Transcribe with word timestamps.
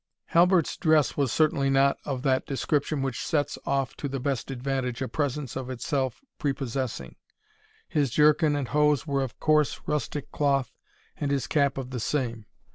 Halbert's 0.29 0.77
dress 0.77 1.15
was 1.15 1.31
certainly 1.31 1.69
not 1.69 1.99
of 2.05 2.23
that 2.23 2.47
description 2.47 3.03
which 3.03 3.23
sets 3.23 3.59
off 3.67 3.95
to 3.97 4.09
the 4.09 4.19
best 4.19 4.49
advantage 4.49 4.99
a 4.99 5.07
presence 5.07 5.55
of 5.55 5.69
itself 5.69 6.21
prepossessing. 6.39 7.17
His 7.87 8.09
jerkin 8.09 8.55
and 8.55 8.69
hose 8.69 9.05
were 9.05 9.21
of 9.21 9.39
coarse 9.39 9.79
rustic 9.85 10.31
cloth, 10.31 10.71
and 11.17 11.29
his 11.29 11.45
cap 11.45 11.77
of 11.77 11.91
the 11.91 11.99
same. 11.99 12.47